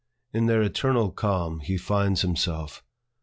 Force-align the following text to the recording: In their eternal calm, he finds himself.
In 0.33 0.47
their 0.47 0.63
eternal 0.63 1.11
calm, 1.11 1.59
he 1.59 1.77
finds 1.77 2.23
himself. 2.23 2.81